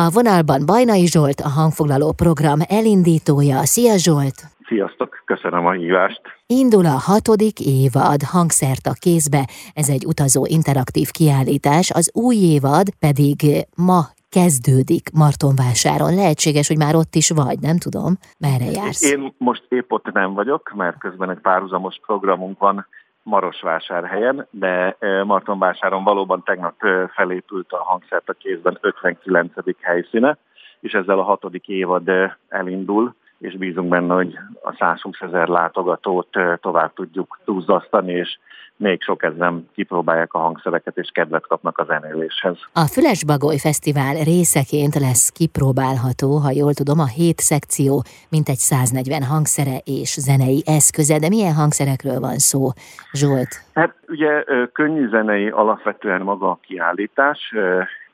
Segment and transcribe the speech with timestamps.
[0.00, 3.58] A vonalban Bajnai Zsolt, a hangfoglaló program elindítója.
[3.72, 4.38] Szia Zsolt!
[4.68, 6.20] Sziasztok, köszönöm a hívást!
[6.46, 9.42] Indul a hatodik évad hangszert a kézbe,
[9.74, 13.36] ez egy utazó interaktív kiállítás, az új évad pedig
[13.76, 14.00] ma
[14.36, 16.14] kezdődik Martonvásáron.
[16.14, 18.10] Lehetséges, hogy már ott is vagy, nem tudom.
[18.38, 19.12] Merre jársz?
[19.12, 22.86] Én most épp ott nem vagyok, mert közben egy párhuzamos programunk van
[23.28, 26.74] Marosvásárhelyen, de Martonvásáron valóban tegnap
[27.14, 29.52] felépült a hangszert a kézben 59.
[29.80, 30.38] helyszíne,
[30.80, 32.10] és ezzel a hatodik évad
[32.48, 36.28] elindul, és bízunk benne, hogy a 120 ezer látogatót
[36.60, 38.38] tovább tudjuk túlzasztani, és
[38.76, 42.58] még sok ezen kipróbálják a hangszereket, és kedvet kapnak a zenéléshez.
[42.72, 48.56] A Füles Bagoly Fesztivál részeként lesz kipróbálható, ha jól tudom, a hét szekció, mint egy
[48.56, 52.68] 140 hangszere és zenei eszköze, de milyen hangszerekről van szó,
[53.12, 53.52] Zsolt?
[53.74, 57.54] Hát ugye könnyű zenei alapvetően maga a kiállítás,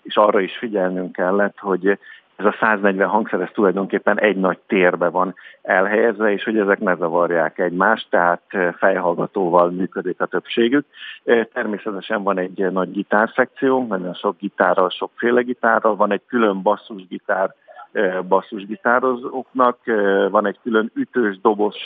[0.02, 1.98] és arra is figyelnünk kellett, hogy
[2.36, 6.94] ez a 140 hangszer ez tulajdonképpen egy nagy térbe van elhelyezve, és hogy ezek ne
[6.94, 8.42] zavarják egymást, tehát
[8.76, 10.86] fejhallgatóval működik a többségük.
[11.52, 17.54] Természetesen van egy nagy gitárszekció, nagyon sok gitárral, sokféle gitárral, van egy külön basszusgitár,
[18.28, 19.78] basszusgitározóknak.
[20.30, 21.76] Van egy külön ütős dobos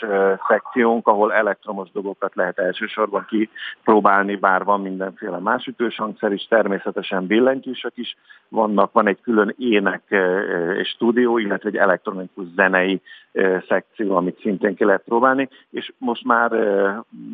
[0.49, 7.27] szekciónk, ahol elektromos dobokat lehet elsősorban kipróbálni, bár van mindenféle más ütős hangszer is, természetesen
[7.27, 8.17] billentyűsök is
[8.49, 10.03] vannak, van egy külön ének
[10.79, 13.01] és stúdió, illetve egy elektronikus zenei
[13.69, 16.51] szekció, amit szintén ki lehet próbálni, és most már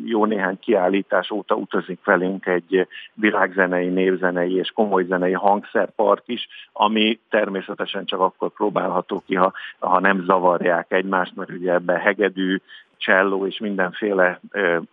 [0.05, 7.19] jó néhány kiállítás óta utazik velünk egy világzenei, névzenei és komoly zenei hangszerpark is, ami
[7.29, 12.61] természetesen csak akkor próbálható ki, ha, ha nem zavarják egymást, mert ugye ebben hegedű,
[12.97, 14.39] cselló és mindenféle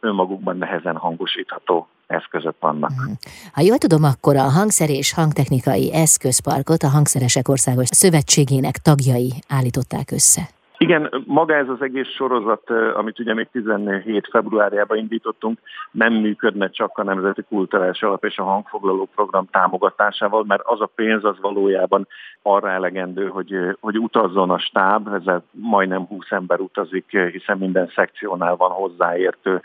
[0.00, 2.90] önmagukban nehezen hangosítható eszközök vannak.
[2.90, 3.12] Mhm.
[3.52, 10.10] Ha jól tudom, akkor a hangszer és hangtechnikai eszközparkot a Hangszeresek Országos Szövetségének tagjai állították
[10.10, 10.42] össze.
[10.82, 15.58] Igen, maga ez az egész sorozat, amit ugye még 17 februárjában indítottunk,
[15.90, 20.90] nem működne csak a Nemzeti Kulturális Alap és a Hangfoglaló Program támogatásával, mert az a
[20.94, 22.06] pénz az valójában
[22.42, 28.56] arra elegendő, hogy, hogy utazzon a stáb, ezzel majdnem 20 ember utazik, hiszen minden szekciónál
[28.56, 29.62] van hozzáértő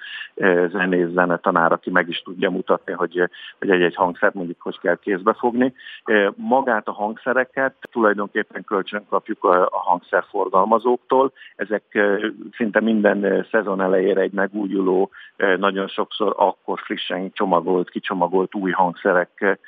[0.72, 5.34] zenész zenetanár, aki meg is tudja mutatni, hogy, hogy egy-egy hangszert mondjuk hogy kell kézbe
[5.34, 5.74] fogni.
[6.36, 11.32] Magát a hangszereket tulajdonképpen kölcsön kapjuk a, hangszerforgalmazók, családoktól.
[11.56, 11.84] Ezek
[12.56, 15.10] szinte minden szezon elejére egy megújuló,
[15.58, 19.60] nagyon sokszor akkor frissen csomagolt, kicsomagolt új hangszerek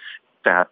[0.42, 0.72] tehát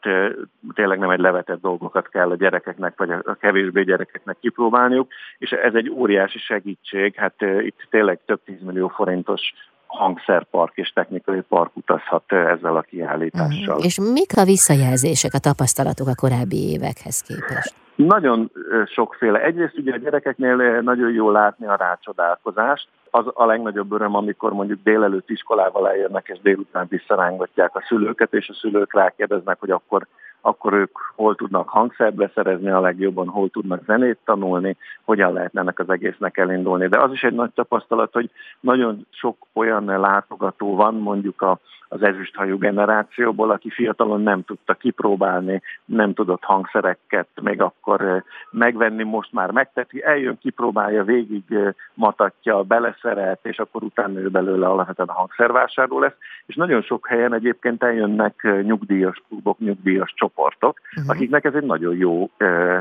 [0.74, 5.74] tényleg nem egy levetett dolgokat kell a gyerekeknek, vagy a kevésbé gyerekeknek kipróbálniuk, és ez
[5.74, 9.54] egy óriási segítség, hát itt tényleg több tízmillió forintos
[9.88, 13.74] hangszerpark és technikai park utazhat ezzel a kiállítással.
[13.74, 13.86] Uh-huh.
[13.86, 17.74] És mik a visszajelzések, a tapasztalatok a korábbi évekhez képest?
[17.96, 18.52] Nagyon
[18.86, 19.44] sokféle.
[19.44, 22.88] Egyrészt ugye a gyerekeknél nagyon jó látni a rácsodálkozást.
[23.12, 28.50] Az a legnagyobb öröm, amikor mondjuk délelőtt iskolával eljönnek, és délután visszarángatják a szülőket, és
[28.50, 30.08] a szülők rákérdeznek, hogy akkor
[30.48, 35.80] akkor ők hol tudnak hangszert beszerezni a legjobban, hol tudnak zenét tanulni, hogyan lehetne ennek
[35.80, 36.88] az egésznek elindulni.
[36.88, 42.04] De az is egy nagy tapasztalat, hogy nagyon sok olyan látogató van, mondjuk a, az
[42.04, 48.22] ezüsthajú generációból, aki fiatalon nem tudta kipróbálni, nem tudott hangszereket még akkor eh,
[48.52, 54.68] megvenni, most már megteti, eljön, kipróbálja, végig eh, matatja, beleszeret, és akkor utána ő belőle
[54.68, 56.16] alapvetően a hangszervásárló lesz.
[56.46, 61.16] És nagyon sok helyen egyébként eljönnek eh, nyugdíjas klubok, nyugdíjas csoportok, uh-huh.
[61.16, 62.30] akiknek ez egy nagyon jó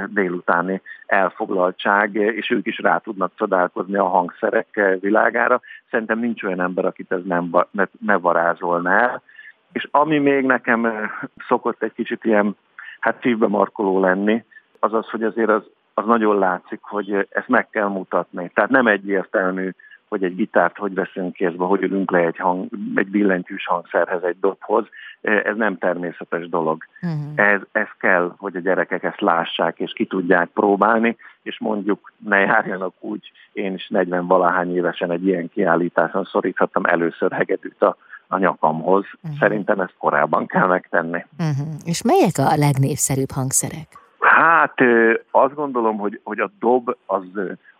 [0.09, 5.61] délutáni elfoglaltság, és ők is rá tudnak csodálkozni a hangszerek világára.
[5.91, 9.23] Szerintem nincs olyan ember, akit ez nem, ne, ne varázsolná el.
[9.73, 11.11] És ami még nekem
[11.49, 12.57] szokott egy kicsit ilyen,
[13.01, 14.45] hát szívbe markoló lenni,
[14.79, 15.62] az az, hogy azért az,
[15.95, 18.51] az nagyon látszik, hogy ezt meg kell mutatni.
[18.55, 19.71] Tehát nem egyértelmű,
[20.09, 24.37] hogy egy gitárt hogy veszünk kézbe, hogy ülünk le egy, hang, egy billentyűs hangszerhez, egy
[24.41, 24.87] dobhoz.
[25.21, 26.84] Ez nem természetes dolog.
[27.03, 27.33] Uh-huh.
[27.34, 32.39] Ez, ez kell, hogy a gyerekek ezt lássák, és ki tudják próbálni, és mondjuk ne
[32.39, 37.97] járjanak úgy, én is 40 valahány évesen egy ilyen kiállításon szoríthattam először hegedűt a,
[38.28, 39.05] a nyakamhoz.
[39.23, 39.39] Uh-huh.
[39.39, 41.25] Szerintem ezt korábban kell megtenni.
[41.39, 41.67] Uh-huh.
[41.84, 43.87] És melyek a legnépszerűbb hangszerek?
[44.21, 44.75] Hát
[45.31, 47.25] azt gondolom, hogy, hogy a dob az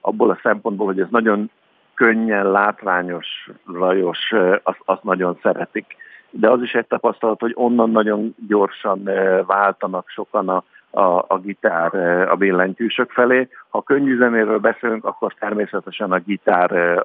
[0.01, 1.51] abból a szempontból, hogy ez nagyon
[1.95, 3.27] könnyen, látványos,
[3.73, 4.33] rajos,
[4.63, 5.97] azt, azt nagyon szeretik.
[6.31, 9.11] De az is egy tapasztalat, hogy onnan nagyon gyorsan
[9.47, 11.95] váltanak sokan a, a, a gitár
[12.31, 13.49] a billentyűsök felé.
[13.69, 17.05] Ha könnyű zenéről beszélünk, akkor természetesen a gitár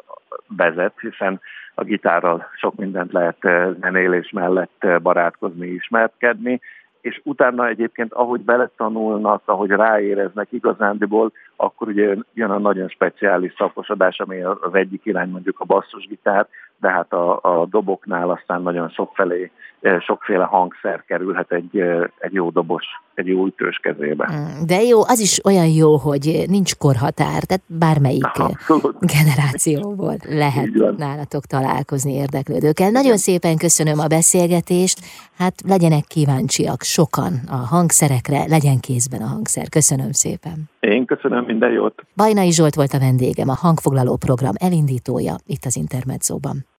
[0.57, 1.39] vezet, hiszen
[1.75, 3.37] a gitárral sok mindent lehet
[3.79, 6.61] zenélés mellett barátkozni, ismerkedni.
[7.01, 14.19] és utána egyébként, ahogy beletanulnak, ahogy ráéreznek igazándiból, akkor ugye jön a nagyon speciális szakosodás,
[14.19, 16.47] ami az egyik irány mondjuk a basszusgitár,
[16.81, 19.51] de hát a, a doboknál aztán nagyon sokfelé,
[19.81, 22.85] eh, sokféle hangszer kerülhet egy, eh, egy jó dobos,
[23.15, 24.29] egy jó ütős kezébe.
[24.33, 28.95] Mm, de jó, az is olyan jó, hogy nincs korhatár, tehát bármelyik Abszolút.
[28.99, 32.89] generációból lehet nálatok találkozni érdeklődőkkel.
[32.89, 34.99] Nagyon szépen köszönöm a beszélgetést,
[35.37, 39.69] hát legyenek kíváncsiak sokan a hangszerekre, legyen kézben a hangszer.
[39.69, 40.69] Köszönöm szépen.
[40.79, 42.03] Én köszönöm, minden jót.
[42.15, 46.65] Bajnai Zsolt volt a vendégem, a hangfoglaló program elindítója itt az Intermedzóban.